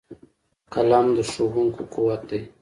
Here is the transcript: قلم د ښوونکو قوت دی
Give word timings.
قلم 0.73 1.05
د 1.15 1.17
ښوونکو 1.31 1.81
قوت 1.93 2.21
دی 2.29 2.41